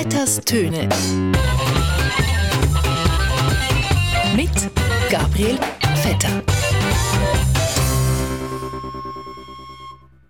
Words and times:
Vetters 0.00 0.40
Töne. 0.42 0.88
Mit 4.36 4.70
Gabriel 5.10 5.58
Vetter. 5.96 6.44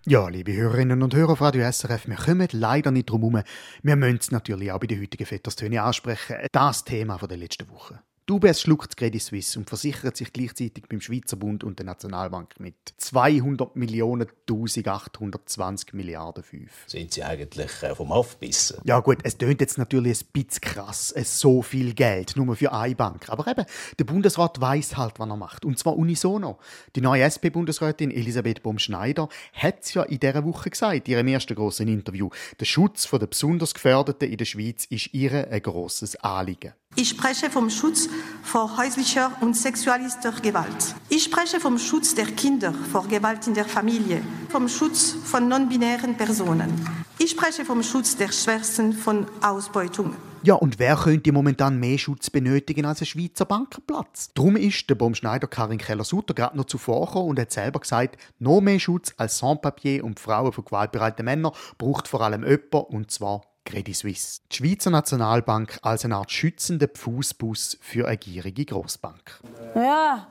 Ja, 0.06 0.26
liebe 0.28 0.54
Hörerinnen 0.54 1.02
und 1.02 1.14
Hörer 1.14 1.32
auf 1.32 1.42
Radio 1.42 1.70
SRF, 1.70 2.08
wir 2.08 2.16
kommen 2.16 2.48
leider 2.52 2.90
nicht 2.90 3.10
drum 3.10 3.20
herum. 3.20 3.42
Wir 3.82 3.96
müssen 3.96 4.18
es 4.18 4.30
natürlich 4.30 4.72
auch 4.72 4.80
bei 4.80 4.86
den 4.86 5.02
heutigen 5.02 5.26
Vetterstöne 5.26 5.82
ansprechen. 5.82 6.36
Das 6.50 6.84
Thema 6.84 7.18
der 7.18 7.36
letzten 7.36 7.68
Woche. 7.68 8.00
Die 8.28 8.34
UBS 8.34 8.60
schluckt 8.60 8.94
Credit 8.98 9.22
Suisse 9.22 9.58
und 9.58 9.70
versichert 9.70 10.18
sich 10.18 10.34
gleichzeitig 10.34 10.84
beim 10.86 11.00
Schweizer 11.00 11.36
Bund 11.36 11.64
und 11.64 11.78
der 11.78 11.86
Nationalbank 11.86 12.60
mit 12.60 12.74
200 12.98 13.74
Millionen 13.74 14.28
1820 14.46 15.94
Milliarden 15.94 16.42
5. 16.42 16.70
Sind 16.86 17.10
Sie 17.14 17.24
eigentlich 17.24 17.82
äh, 17.82 17.94
vom 17.94 18.12
Aufbissen? 18.12 18.82
Ja 18.84 19.00
gut, 19.00 19.20
es 19.22 19.38
tönt 19.38 19.62
jetzt 19.62 19.78
natürlich 19.78 20.20
ein 20.20 20.26
bisschen 20.30 20.60
krass, 20.60 21.10
es 21.10 21.40
so 21.40 21.62
viel 21.62 21.94
Geld, 21.94 22.36
nur 22.36 22.54
für 22.54 22.70
eine 22.70 22.94
Bank. 22.94 23.30
Aber 23.30 23.50
eben, 23.50 23.64
der 23.98 24.04
Bundesrat 24.04 24.60
weiß 24.60 24.98
halt, 24.98 25.18
was 25.18 25.26
er 25.26 25.36
macht. 25.36 25.64
Und 25.64 25.78
zwar 25.78 25.96
unisono. 25.96 26.58
Die 26.96 27.00
neue 27.00 27.22
SP-Bundesrätin 27.24 28.10
Elisabeth 28.10 28.62
Baum-Schneider 28.62 29.30
hat 29.54 29.84
es 29.84 29.94
ja 29.94 30.02
in 30.02 30.20
dieser 30.20 30.44
Woche 30.44 30.68
gesagt, 30.68 31.08
in 31.08 31.14
ihrem 31.14 31.28
ersten 31.28 31.54
grossen 31.54 31.88
Interview. 31.88 32.28
Der 32.60 32.66
Schutz 32.66 33.08
der 33.10 33.26
besonders 33.26 33.72
Gefährdeten 33.72 34.30
in 34.30 34.36
der 34.36 34.44
Schweiz 34.44 34.84
ist 34.84 35.14
ihr 35.14 35.50
ein 35.50 35.62
grosses 35.62 36.14
Anliegen. 36.16 36.74
Ich 36.96 37.10
spreche 37.10 37.50
vom 37.50 37.70
Schutz 37.70 38.08
vor 38.42 38.76
häuslicher 38.76 39.32
und 39.40 39.56
sexualischer 39.56 40.32
Gewalt. 40.42 40.94
Ich 41.08 41.24
spreche 41.24 41.60
vom 41.60 41.78
Schutz 41.78 42.14
der 42.14 42.26
Kinder 42.26 42.72
vor 42.92 43.06
Gewalt 43.06 43.46
in 43.46 43.54
der 43.54 43.64
Familie, 43.64 44.22
vom 44.48 44.68
Schutz 44.68 45.16
von 45.24 45.48
non-binären 45.48 46.16
Personen. 46.16 46.72
Ich 47.18 47.30
spreche 47.30 47.64
vom 47.64 47.82
Schutz 47.82 48.16
der 48.16 48.32
Schwersten 48.32 48.92
von 48.92 49.26
Ausbeutung. 49.42 50.14
Ja, 50.44 50.54
und 50.54 50.78
wer 50.78 50.94
könnte 50.94 51.32
momentan 51.32 51.80
mehr 51.80 51.98
Schutz 51.98 52.30
benötigen 52.30 52.86
als 52.86 53.00
ein 53.00 53.06
Schweizer 53.06 53.44
Bankenplatz? 53.44 54.30
Darum 54.34 54.56
ist 54.56 54.88
der 54.88 54.94
Baumschneider 54.94 55.48
Karin 55.48 55.78
Keller-Sutter 55.78 56.32
gerade 56.32 56.56
noch 56.56 56.66
zuvor 56.66 57.06
gekommen 57.06 57.30
und 57.30 57.40
hat 57.40 57.50
selber 57.50 57.80
gesagt, 57.80 58.16
noch 58.38 58.60
mehr 58.60 58.78
Schutz 58.78 59.12
als 59.16 59.38
Sans-Papier 59.38 60.04
und 60.04 60.20
Frauen 60.20 60.52
von 60.52 60.64
gewaltbereiten 60.64 61.24
Männern 61.24 61.52
braucht 61.76 62.06
vor 62.06 62.20
allem 62.20 62.44
jemand, 62.44 62.72
und 62.72 63.10
zwar 63.10 63.42
Credit 63.68 63.94
Suisse. 63.94 64.40
Die 64.50 64.56
Schweizer 64.56 64.88
Nationalbank 64.88 65.78
als 65.82 66.04
eine 66.04 66.16
Art 66.16 66.32
schützender 66.32 66.88
Fußbus 66.92 67.76
für 67.82 68.08
eine 68.08 68.16
gierige 68.16 68.64
Grossbank. 68.64 69.40
Ja, 69.74 70.26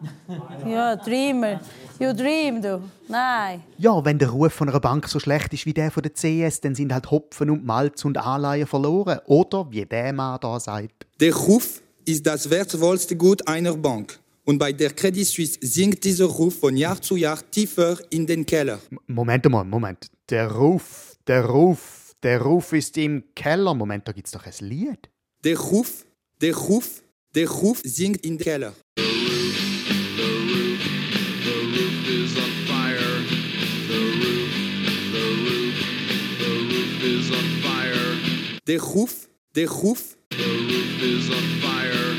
ja, 0.68 0.96
Dreamer. 0.96 1.62
You 2.00 2.14
dream, 2.14 2.64
du. 2.64 2.82
Nein. 3.08 3.62
Ja, 3.78 4.04
wenn 4.04 4.18
der 4.18 4.30
Ruf 4.30 4.54
von 4.54 4.70
einer 4.70 4.80
Bank 4.80 5.08
so 5.08 5.20
schlecht 5.20 5.54
ist 5.54 5.68
wie 5.68 5.74
der 5.74 5.92
von 5.92 6.02
der 6.02 6.14
CS, 6.14 6.62
dann 6.62 6.74
sind 6.74 6.92
halt 6.92 7.12
Hopfen 7.12 7.52
und 7.52 7.64
Malz 7.64 8.04
und 8.06 8.18
Anleihen 8.18 8.66
verloren. 8.66 9.20
Oder, 9.28 9.68
wie 9.70 9.86
der 9.86 10.14
Mann 10.14 10.40
da 10.42 10.60
sagt. 10.60 11.06
Der 11.20 11.36
Ruf 11.36 11.84
ist 12.06 12.26
das 12.26 12.50
wertvollste 12.50 13.16
Gut 13.16 13.48
einer 13.48 13.76
Bank. 13.76 14.20
Und 14.46 14.58
bei 14.58 14.74
der 14.74 14.92
Credit 14.94 15.28
Suisse 15.28 15.60
sinkt 15.62 16.04
dieser 16.06 16.26
Ruf 16.26 16.60
von 16.60 16.76
Jahr 16.76 17.00
zu 17.00 17.16
Jahr 17.16 17.40
tiefer 17.52 17.98
in 18.10 18.26
den 18.26 18.46
Keller. 18.46 18.80
Moment 19.06 19.48
mal, 19.48 19.64
Moment. 19.64 20.08
Der 20.30 20.52
Ruf, 20.52 21.18
der 21.28 21.46
Ruf 21.46 21.97
der 22.24 22.42
Ruf 22.42 22.74
ist 22.74 22.98
im 22.98 23.24
Keller. 23.36 23.74
Moment, 23.74 24.08
da 24.08 24.12
gibt's 24.12 24.32
doch 24.32 24.46
ein 24.46 24.54
Lied. 24.60 25.10
Der 25.44 25.58
Ruf, 25.58 26.06
der 26.42 26.56
Ruf, 26.56 27.04
der 27.36 27.50
Ruf 27.50 27.82
singt 27.84 28.26
in 28.26 28.38
den 28.38 28.44
Keller. 28.44 28.74
Der 38.68 38.82
Ruf, 38.82 39.30
der 39.56 39.70
Ruf. 39.70 40.18
The 40.32 40.44
roof 40.44 41.02
is 41.02 41.30
on 41.30 41.62
fire. 41.62 42.14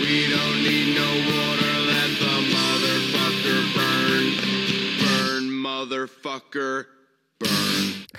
We 0.00 0.26
don't 0.32 0.62
need 0.64 0.96
no 0.96 1.08
water, 1.30 1.74
let 1.86 2.10
the 2.18 2.34
motherfucker 2.50 3.60
burn. 3.74 4.24
Burn, 4.98 5.50
motherfucker. 5.52 6.86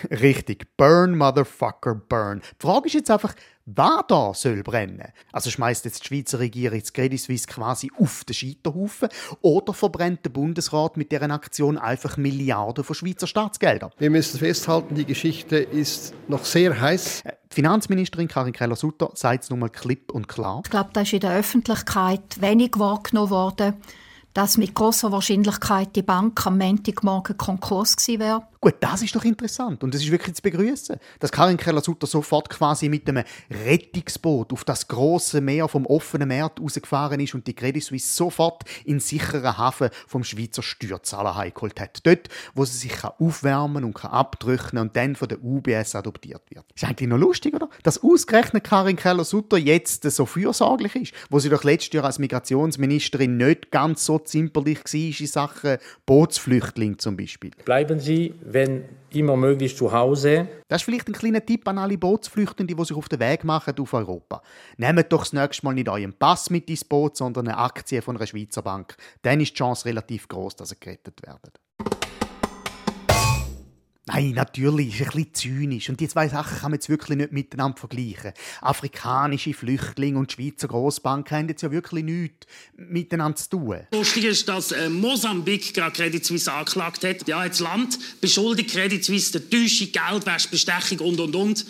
Richtig. 0.10 0.78
Burn, 0.78 1.18
Motherfucker, 1.18 1.96
burn. 1.96 2.42
Die 2.62 2.66
Frage 2.66 2.88
ist 2.88 2.94
jetzt 2.94 3.12
einfach, 3.12 3.36
wer 3.66 4.04
da 4.08 4.34
soll 4.34 4.64
brennen? 4.64 5.12
Also 5.32 5.50
schmeißt 5.50 5.86
jetzt 5.86 6.04
die 6.04 6.08
Schweizer 6.08 6.40
Regierung 6.40 6.80
das 6.80 6.94
Credit 6.94 7.20
Suisse 7.20 7.48
quasi 7.48 7.92
auf 8.00 8.24
den 8.24 8.34
Scheiterhaufen 8.34 9.10
oder 9.42 9.74
verbrennt 9.74 10.26
der 10.26 10.32
Bundesrat 10.32 10.98
mit 10.98 11.12
deren 11.12 11.32
Aktion 11.32 11.78
einfach 11.78 12.18
Milliarden 12.18 12.84
von 12.84 12.96
Schweizer 12.96 13.28
Staatsgeldern? 13.28 13.92
Wir 13.98 14.10
müssen 14.10 14.40
festhalten, 14.40 14.96
die 14.96 15.06
Geschichte 15.06 15.58
ist 15.58 16.14
noch 16.28 16.46
sehr 16.46 16.80
heiß. 16.80 17.22
Äh, 17.26 17.34
die 17.52 17.56
Finanzministerin 17.56 18.28
Karin 18.28 18.54
Keller-Sutter 18.54 19.12
sagt 19.14 19.44
es 19.44 19.50
nochmal 19.50 19.70
klipp 19.70 20.12
und 20.12 20.28
klar. 20.28 20.62
Ich 20.66 20.72
glaube, 20.72 20.90
das 20.94 21.04
ist 21.04 21.14
in 21.14 21.20
der 21.22 21.38
Öffentlichkeit 21.38 22.42
wenig 22.42 22.72
wahrgenommen 22.78 23.30
worden 23.30 23.76
dass 24.34 24.58
mit 24.58 24.74
großer 24.74 25.12
Wahrscheinlichkeit 25.12 25.96
die 25.96 26.02
Bank 26.02 26.46
am 26.48 26.58
Montagmorgen 26.58 27.38
Konkurs 27.38 27.96
gewesen 27.96 28.20
wäre. 28.20 28.48
Gut, 28.64 28.76
das 28.80 29.02
ist 29.02 29.14
doch 29.14 29.26
interessant 29.26 29.84
und 29.84 29.94
es 29.94 30.02
ist 30.02 30.10
wirklich 30.10 30.36
zu 30.36 30.42
begrüßen, 30.42 30.96
dass 31.20 31.34
Karin 31.34 31.58
Keller-Sutter 31.58 32.08
sofort 32.08 32.50
quasi 32.50 32.88
mit 32.88 33.10
einem 33.10 33.26
Rettungsboot 33.66 34.54
auf 34.54 34.64
das 34.64 34.88
große 34.88 35.42
Meer 35.42 35.68
vom 35.68 35.86
offenen 35.86 36.30
Meer 36.30 36.50
rausgefahren 36.58 37.20
ist 37.20 37.36
und 37.36 37.46
die 37.46 37.54
Credit 37.54 37.84
Suisse 37.84 38.16
sofort 38.16 38.64
in 38.86 39.02
sicheren 39.02 39.58
Hafen 39.58 39.90
vom 40.08 40.24
Schweizer 40.24 40.64
Steuerzahler 40.64 41.36
heimgeholt 41.36 41.78
hat. 41.82 42.08
Dort, 42.08 42.30
wo 42.56 42.64
sie 42.64 42.78
sich 42.78 43.04
aufwärmen 43.04 43.84
und 43.84 44.06
abdrücken 44.06 44.78
und 44.78 44.96
dann 44.96 45.18
von 45.18 45.28
der 45.28 45.44
UBS 45.44 45.96
adoptiert 45.96 46.44
wird. 46.50 46.64
Ist 46.74 46.86
eigentlich 46.86 47.10
noch 47.10 47.18
lustig, 47.18 47.54
oder? 47.54 47.68
Dass 47.84 48.02
ausgerechnet 48.02 48.64
Karin 48.64 48.96
Keller-Sutter 48.96 49.58
jetzt 49.58 50.10
so 50.10 50.26
fürsorglich 50.26 50.96
ist, 50.96 51.14
wo 51.30 51.40
sie 51.40 51.50
doch 51.50 51.66
letztes 51.66 51.92
Jahr 51.92 52.06
als 52.06 52.18
Migrationsministerin 52.18 53.36
nicht 53.36 53.72
ganz 53.72 54.06
so 54.06 54.20
zimperlich 54.20 54.86
war 54.86 55.20
in 55.20 55.28
Sachen 55.28 55.78
Bootsflüchtling 56.06 56.98
zum 56.98 57.18
Beispiel. 57.18 57.52
Bleiben 57.66 58.00
Sie 58.00 58.34
wenn 58.54 58.86
immer 59.10 59.36
möglich 59.36 59.76
zu 59.76 59.92
Hause. 59.92 60.48
Das 60.68 60.82
ist 60.82 60.86
vielleicht 60.86 61.08
ein 61.08 61.14
kleiner 61.14 61.46
Tipp 61.46 61.68
an 61.68 61.78
alle 61.78 61.98
Bootsflüchtenden, 61.98 62.76
die 62.76 62.86
sich 62.86 62.96
auf 62.96 63.10
den 63.10 63.20
Weg 63.20 63.44
machen 63.44 63.76
auf 63.80 63.94
Europa. 63.94 64.42
Nehmt 64.78 65.12
doch 65.12 65.22
das 65.24 65.34
nächste 65.34 65.66
Mal 65.66 65.74
nicht 65.74 65.90
euren 65.90 66.14
Pass 66.14 66.50
mit 66.50 66.70
ins 66.70 66.84
Boot, 66.84 67.18
sondern 67.18 67.48
eine 67.48 67.58
Aktie 67.58 68.02
von 68.02 68.18
einer 68.18 68.28
Schweizer 68.28 68.62
Bank. 68.62 68.96
Dann 69.22 69.40
ist 69.40 69.52
die 69.52 69.58
Chance 69.58 69.86
relativ 69.86 70.28
groß, 70.28 70.56
dass 70.56 70.72
ihr 70.72 70.78
gerettet 70.80 71.22
werdet. 71.26 71.60
Nein, 74.06 74.32
natürlich, 74.32 75.00
ist 75.00 75.08
ein 75.08 75.24
bisschen 75.24 75.34
zynisch. 75.34 75.90
Und 75.90 76.00
die 76.02 76.10
zwei 76.10 76.28
Sachen 76.28 76.58
kann 76.58 76.72
man 76.72 76.74
jetzt 76.74 76.90
wirklich 76.90 77.18
nicht 77.18 77.32
miteinander 77.32 77.78
vergleichen. 77.78 78.34
Afrikanische 78.60 79.54
Flüchtlinge 79.54 80.20
und 80.20 80.30
Schweizer 80.30 80.68
Grossbanken 80.68 81.38
haben 81.38 81.48
jetzt 81.48 81.62
ja 81.62 81.72
wirklich 81.72 82.04
nichts 82.04 82.46
miteinander 82.76 83.38
zu 83.38 83.52
tun. 83.52 83.80
Lustig 83.94 84.26
ist, 84.26 84.50
dass 84.50 84.74
äh, 84.74 84.90
Mosambik 84.90 85.74
gerade 85.74 85.96
Credit 85.96 86.26
Suisse 86.26 86.52
angeklagt 86.52 87.06
hat. 87.06 87.26
Ja, 87.30 87.48
das 87.48 87.62
Land 87.62 87.98
beschuldigt 88.20 88.72
Credit 88.72 89.04
Suisse 89.06 89.40
der 89.40 89.50
Täuschung, 89.50 89.88
Geldwäsche, 89.94 90.50
Bestechung 90.50 91.00
und, 91.00 91.20
und, 91.22 91.36
und. 91.36 91.66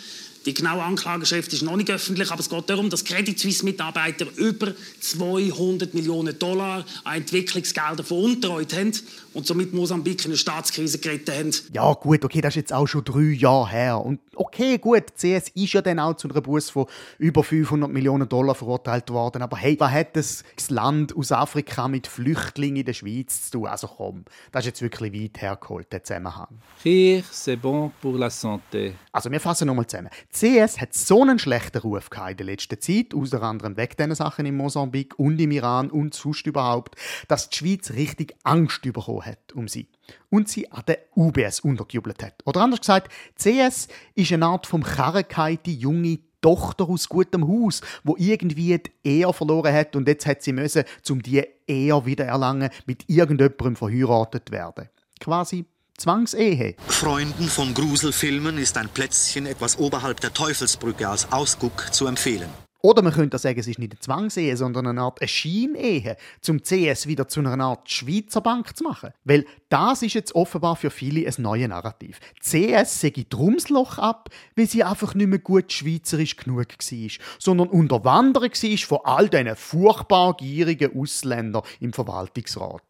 Die 0.46 0.52
genaue 0.52 0.82
Anklageschrift 0.82 1.52
ist 1.54 1.62
noch 1.62 1.76
nicht 1.76 1.90
öffentlich, 1.90 2.30
aber 2.30 2.40
es 2.40 2.50
geht 2.50 2.68
darum, 2.68 2.90
dass 2.90 3.04
Credit 3.04 3.38
Suisse-Mitarbeiter 3.38 4.26
über 4.36 4.74
200 5.00 5.94
Millionen 5.94 6.38
Dollar 6.38 6.84
an 7.04 7.16
Entwicklungsgelder 7.16 8.04
veruntreut 8.04 8.74
haben 8.74 8.92
und 9.32 9.46
somit 9.46 9.72
Mosambik 9.72 10.24
in 10.24 10.32
eine 10.32 10.36
Staatskrise 10.36 10.98
geritten 10.98 11.34
haben. 11.34 11.50
Ja 11.72 11.92
gut, 11.94 12.24
okay, 12.24 12.42
das 12.42 12.52
ist 12.52 12.56
jetzt 12.56 12.72
auch 12.72 12.86
schon 12.86 13.04
drei 13.04 13.32
Jahre 13.32 13.70
her. 13.70 14.00
Und 14.00 14.20
okay, 14.34 14.76
gut, 14.78 15.04
CS 15.16 15.48
ist 15.54 15.72
ja 15.72 15.80
dann 15.80 15.98
auch 15.98 16.14
zu 16.14 16.28
einer 16.28 16.40
Buß 16.40 16.70
von 16.70 16.86
über 17.18 17.42
500 17.42 17.90
Millionen 17.90 18.28
Dollar 18.28 18.54
verurteilt 18.54 19.10
worden. 19.10 19.42
Aber 19.42 19.56
hey, 19.56 19.76
was 19.78 19.90
hat 19.90 20.14
das 20.14 20.44
Land 20.68 21.16
aus 21.16 21.32
Afrika 21.32 21.88
mit 21.88 22.06
Flüchtlingen 22.06 22.76
in 22.76 22.84
der 22.84 22.92
Schweiz 22.92 23.46
zu 23.46 23.58
tun? 23.58 23.66
Also 23.66 23.88
komm, 23.88 24.24
das 24.52 24.64
ist 24.64 24.66
jetzt 24.66 24.82
wirklich 24.82 25.12
weit 25.12 25.40
hergeholt, 25.40 25.90
der 25.90 26.04
Zusammenhang. 26.04 26.48
Rire, 26.84 27.24
c'est 27.32 27.56
bon 27.56 27.90
pour 28.00 28.18
la 28.18 28.28
santé. 28.28 28.92
Also 29.10 29.30
wir 29.30 29.40
fassen 29.40 29.66
nochmal 29.66 29.86
zusammen. 29.86 30.10
CS 30.34 30.80
hat 30.80 30.94
so 30.94 31.22
einen 31.22 31.38
schlechten 31.38 31.78
Ruf 31.78 32.10
in 32.28 32.36
der 32.36 32.46
letzten 32.46 32.80
Zeit, 32.80 33.14
unter 33.14 33.42
anderem 33.42 33.76
wegen 33.76 33.94
diesen 33.96 34.14
Sachen 34.16 34.46
in 34.46 34.56
Mosambik 34.56 35.16
und 35.16 35.40
im 35.40 35.52
Iran 35.52 35.90
und 35.90 36.12
sonst 36.12 36.46
überhaupt, 36.46 36.96
dass 37.28 37.50
die 37.50 37.56
Schweiz 37.56 37.92
richtig 37.92 38.34
Angst 38.42 38.82
bekommen 38.82 39.24
hat 39.24 39.52
um 39.54 39.68
sie. 39.68 39.88
Und 40.30 40.48
sie 40.48 40.70
an 40.72 40.82
der 40.88 40.98
UBS 41.14 41.60
untergejubelt 41.60 42.22
hat. 42.22 42.42
Oder 42.44 42.62
anders 42.62 42.80
gesagt, 42.80 43.12
CS 43.36 43.86
ist 44.16 44.32
eine 44.32 44.46
Art 44.46 44.66
vom 44.66 44.82
Karrenkeite 44.82 45.70
junge 45.70 46.18
Tochter 46.40 46.88
aus 46.88 47.08
gutem 47.08 47.46
Haus, 47.46 47.80
wo 48.02 48.16
irgendwie 48.18 48.76
die 48.76 48.90
Ehe 49.02 49.32
verloren 49.32 49.72
hat 49.72 49.94
und 49.94 50.08
jetzt 50.08 50.26
hat 50.26 50.42
sie 50.42 50.52
müssen, 50.52 50.84
um 51.08 51.22
die 51.22 51.44
Ehe 51.66 52.04
wieder 52.04 52.24
erlangen, 52.24 52.70
mit 52.86 53.08
irgendjemandem 53.08 53.76
verheiratet 53.76 54.50
werden. 54.50 54.88
Quasi 55.20 55.64
Zwangsehe. 56.04 56.74
Freunden 56.86 57.48
von 57.48 57.72
Gruselfilmen 57.72 58.58
ist 58.58 58.76
ein 58.76 58.90
Plätzchen 58.90 59.46
etwas 59.46 59.78
oberhalb 59.78 60.20
der 60.20 60.34
Teufelsbrücke 60.34 61.08
als 61.08 61.32
Ausguck 61.32 61.94
zu 61.94 62.06
empfehlen. 62.06 62.50
Oder 62.82 63.00
man 63.00 63.14
könnte 63.14 63.38
sagen, 63.38 63.58
es 63.58 63.66
ist 63.66 63.78
nicht 63.78 63.92
eine 63.92 64.00
Zwangsehe, 64.00 64.54
sondern 64.58 64.86
eine 64.86 65.00
Art 65.00 65.22
eine 65.22 65.28
Scheinehe, 65.28 66.18
zum 66.42 66.62
CS 66.62 67.06
wieder 67.06 67.26
zu 67.26 67.40
einer 67.40 67.58
Art 67.64 67.90
Schweizer 67.90 68.42
Bank 68.42 68.76
zu 68.76 68.84
machen. 68.84 69.14
Weil 69.24 69.46
das 69.70 70.02
ist 70.02 70.12
jetzt 70.12 70.34
offenbar 70.34 70.76
für 70.76 70.90
viele 70.90 71.26
ein 71.26 71.42
neues 71.42 71.68
Narrativ. 71.68 72.20
CS 72.38 73.00
sei 73.00 73.24
Drumsloch 73.26 73.96
ab, 73.96 74.28
weil 74.56 74.68
sie 74.68 74.84
einfach 74.84 75.14
nicht 75.14 75.28
mehr 75.28 75.38
gut 75.38 75.72
schweizerisch 75.72 76.36
genug 76.36 76.66
war, 76.78 77.10
sondern 77.38 77.68
unterwandert 77.68 78.62
war 78.62 78.76
von 78.76 78.98
all 79.04 79.30
diesen 79.30 79.56
furchtbar 79.56 80.36
gierigen 80.36 81.00
Ausländern 81.00 81.62
im 81.80 81.94
Verwaltungsrat. 81.94 82.82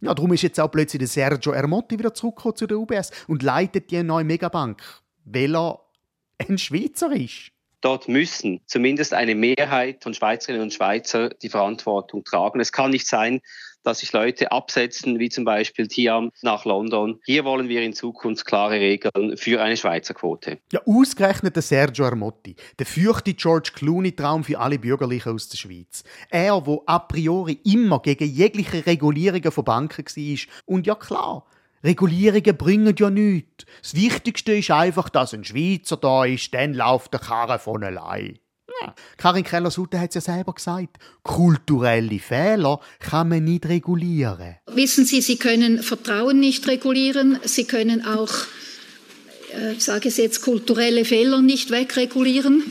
Ja, 0.00 0.14
darum 0.14 0.32
ist 0.32 0.42
jetzt 0.42 0.60
auch 0.60 0.70
plötzlich 0.70 1.00
der 1.00 1.08
Sergio 1.08 1.52
Ermotti 1.52 1.98
wieder 1.98 2.14
zurückgekommen 2.14 2.56
zu 2.56 2.66
der 2.66 2.78
UBS 2.78 3.10
und 3.26 3.42
leitet 3.42 3.90
die 3.90 4.02
neue 4.02 4.24
Megabank, 4.24 4.80
weil 5.24 5.56
er 5.56 5.80
ein 6.38 6.56
Schweizer 6.58 7.10
ist. 7.12 7.50
Dort 7.80 8.08
müssen 8.08 8.60
zumindest 8.66 9.14
eine 9.14 9.34
Mehrheit 9.34 10.02
von 10.02 10.14
Schweizerinnen 10.14 10.62
und 10.62 10.72
Schweizern 10.72 11.32
die 11.42 11.48
Verantwortung 11.48 12.24
tragen. 12.24 12.60
Es 12.60 12.72
kann 12.72 12.90
nicht 12.90 13.06
sein, 13.06 13.40
dass 13.82 14.00
sich 14.00 14.12
Leute 14.12 14.52
absetzen, 14.52 15.18
wie 15.18 15.28
zum 15.28 15.44
Beispiel 15.44 15.88
Tiam 15.88 16.30
nach 16.42 16.64
London. 16.64 17.20
Hier 17.24 17.44
wollen 17.44 17.68
wir 17.68 17.82
in 17.82 17.92
Zukunft 17.92 18.44
klare 18.44 18.80
Regeln 18.80 19.36
für 19.36 19.62
eine 19.62 19.76
Schweizer 19.76 20.14
Quote. 20.14 20.58
Ja, 20.72 20.80
ausgerechnet 20.86 21.56
der 21.56 21.62
Sergio 21.62 22.04
Armotti, 22.04 22.56
der 22.78 22.86
fürchte 22.86 23.34
George 23.34 23.70
Clooney-Traum 23.74 24.44
für 24.44 24.58
alle 24.58 24.78
Bürgerlichen 24.78 25.34
aus 25.34 25.48
der 25.48 25.58
Schweiz. 25.58 26.04
Er, 26.30 26.66
wo 26.66 26.82
a 26.86 26.98
priori 26.98 27.60
immer 27.64 28.00
gegen 28.00 28.28
jegliche 28.28 28.84
Regulierungen 28.86 29.52
von 29.52 29.64
Banken 29.64 30.04
war. 30.04 30.38
Und 30.66 30.86
ja 30.86 30.94
klar, 30.94 31.46
Regulierungen 31.84 32.56
bringen 32.56 32.94
ja 32.98 33.10
nichts. 33.10 33.64
Das 33.82 33.94
Wichtigste 33.94 34.54
ist 34.54 34.70
einfach, 34.70 35.08
dass 35.08 35.34
ein 35.34 35.44
Schweizer 35.44 35.96
da 35.96 36.24
ist, 36.24 36.52
dann 36.52 36.74
läuft 36.74 37.12
der 37.12 37.20
Karre 37.20 37.58
von 37.58 37.84
allein. 37.84 38.38
Karin 39.16 39.44
Keller-Sutter 39.44 40.00
hat 40.00 40.10
es 40.10 40.14
ja 40.14 40.20
selber 40.20 40.52
gesagt. 40.52 40.98
Kulturelle 41.22 42.18
Fehler 42.18 42.80
kann 43.00 43.28
man 43.28 43.44
nicht 43.44 43.66
regulieren. 43.66 44.56
Wissen 44.66 45.04
Sie, 45.04 45.20
Sie 45.20 45.36
können 45.36 45.82
Vertrauen 45.82 46.40
nicht 46.40 46.66
regulieren. 46.68 47.38
Sie 47.44 47.64
können 47.64 48.04
auch, 48.04 48.30
äh, 49.52 49.74
sage 49.78 50.08
ich 50.08 50.16
jetzt, 50.16 50.42
kulturelle 50.42 51.04
Fehler 51.04 51.42
nicht 51.42 51.70
wegregulieren. 51.70 52.62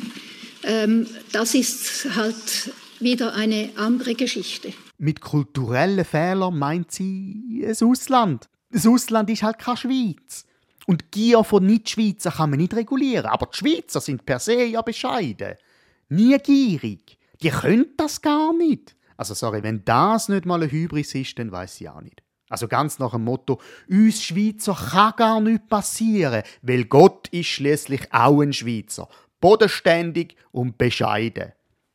Ähm, 0.64 1.08
das 1.32 1.54
ist 1.54 2.08
halt 2.16 2.72
wieder 3.00 3.34
eine 3.34 3.70
andere 3.76 4.16
Geschichte. 4.16 4.74
Mit 4.98 5.22
kulturellen 5.22 6.06
Fehlern 6.06 6.58
meint 6.58 6.92
sie 6.92 7.64
das 7.66 7.84
Ausland. 7.84 8.50
Das 8.72 8.88
Ausland 8.88 9.30
ist 9.30 9.44
halt 9.44 9.60
keine 9.60 9.78
Schweiz. 9.78 10.46
Und 10.88 11.12
Gier 11.12 11.44
von 11.44 11.66
Nicht-Schweizer 11.66 12.32
kann 12.32 12.50
man 12.50 12.60
nicht 12.60 12.74
regulieren. 12.74 13.26
Aber 13.28 13.48
die 13.48 13.58
Schweizer 13.58 14.02
sind 14.02 14.26
per 14.26 14.40
se 14.40 14.64
ja 14.64 14.82
bescheiden. 14.82 15.56
Nie 16.10 16.38
gierig. 16.40 17.18
Die 17.42 17.50
können 17.50 17.88
das 17.98 18.22
gar 18.22 18.54
nicht. 18.54 18.96
Also 19.18 19.34
sorry, 19.34 19.64
wenn 19.64 19.84
das 19.84 20.30
nicht 20.30 20.46
mal 20.46 20.64
ein 20.64 20.72
Hybris 20.72 21.16
ist, 21.16 21.38
dann 21.40 21.52
weiß 21.52 21.82
ich 21.82 21.90
auch 21.90 22.02
nicht. 22.02 22.24
Also 22.50 22.68
ganz 22.68 23.00
nach 23.00 23.12
dem 23.12 23.26
Motto, 23.26 23.60
uns 23.90 24.24
Schweizer 24.24 24.74
kann 24.74 25.14
gar 25.18 25.42
nichts 25.42 25.68
passieren, 25.68 26.44
weil 26.62 26.86
Gott 26.86 27.28
ist 27.30 27.48
schließlich 27.48 28.14
auch 28.14 28.42
ein 28.42 28.54
Schweizer. 28.54 29.10
Bodenständig 29.42 30.36
und 30.52 30.78
bescheiden. 30.78 31.52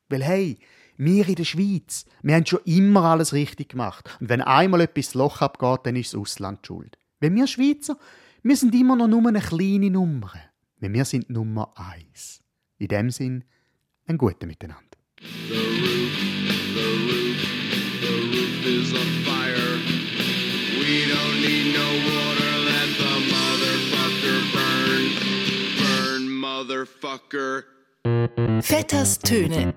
Weil 0.09 0.23
hey, 0.23 0.59
wir 0.99 1.27
in 1.27 1.37
der 1.37 1.45
Schweiz, 1.45 2.05
wir 2.23 2.35
haben 2.35 2.47
schon 2.47 2.61
immer 2.65 3.05
alles 3.05 3.33
richtig 3.33 3.71
gemacht. 3.71 4.09
Und 4.21 4.29
wenn 4.29 4.43
einmal 4.43 4.83
etwas 4.83 5.15
Loch 5.15 5.41
abgeht, 5.41 5.81
dann 5.85 5.97
ist 5.97 6.13
das 6.13 6.21
Ausland 6.21 6.67
schuld. 6.67 6.99
Weil 7.21 7.35
wir 7.35 7.47
Schweizer, 7.47 7.97
wir 8.43 8.57
sind 8.57 8.75
immer 8.75 8.95
noch 8.95 9.09
nur 9.09 9.27
eine 9.27 9.41
kleine 9.41 9.91
Nummer. 9.91 10.33
Weil 10.79 10.93
wir 10.93 11.05
sind 11.05 11.31
Nummer 11.31 11.73
eins. 11.77 12.41
In 12.79 12.89
dem 12.89 13.11
Sinn, 13.11 13.45
ein 14.07 14.19
gutes 14.19 14.47
Miteinander. 14.47 14.99
The 15.49 15.55
roof, 15.55 16.15
the 16.75 16.89
roof, 17.07 17.41
the 18.01 18.15
roof 18.33 18.67
is 18.67 18.93
on 18.93 19.09
fire. 19.25 19.79
We 20.79 21.07
don't 21.07 21.41
need 21.41 21.75
no 21.75 21.89
water, 22.11 22.53
let 22.69 22.89
the 22.99 23.15
motherfucker 23.33 24.39
burn. 24.55 25.05
Burn, 25.79 26.23
motherfucker. 26.29 27.65
Vetters 28.63 29.19
Töne. 29.19 29.73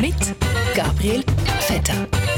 Mit 0.00 0.34
Gabriel 0.74 1.24
Vetter. 1.66 2.33